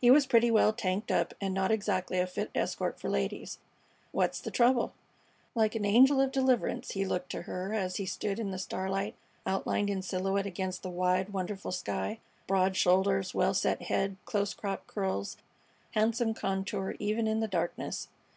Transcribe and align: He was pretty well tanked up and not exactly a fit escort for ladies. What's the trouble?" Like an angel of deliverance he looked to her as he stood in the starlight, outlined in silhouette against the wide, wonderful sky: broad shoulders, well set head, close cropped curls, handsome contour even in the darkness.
He 0.00 0.08
was 0.08 0.24
pretty 0.28 0.52
well 0.52 0.72
tanked 0.72 1.10
up 1.10 1.34
and 1.40 1.52
not 1.52 1.72
exactly 1.72 2.20
a 2.20 2.28
fit 2.28 2.48
escort 2.54 3.00
for 3.00 3.10
ladies. 3.10 3.58
What's 4.12 4.40
the 4.40 4.52
trouble?" 4.52 4.92
Like 5.56 5.74
an 5.74 5.84
angel 5.84 6.20
of 6.20 6.30
deliverance 6.30 6.92
he 6.92 7.04
looked 7.04 7.28
to 7.32 7.42
her 7.42 7.72
as 7.74 7.96
he 7.96 8.06
stood 8.06 8.38
in 8.38 8.52
the 8.52 8.58
starlight, 8.60 9.16
outlined 9.44 9.90
in 9.90 10.00
silhouette 10.00 10.46
against 10.46 10.84
the 10.84 10.90
wide, 10.90 11.30
wonderful 11.32 11.72
sky: 11.72 12.20
broad 12.46 12.76
shoulders, 12.76 13.34
well 13.34 13.52
set 13.52 13.82
head, 13.82 14.16
close 14.26 14.54
cropped 14.54 14.86
curls, 14.86 15.38
handsome 15.90 16.34
contour 16.34 16.94
even 17.00 17.26
in 17.26 17.40
the 17.40 17.48
darkness. 17.48 18.06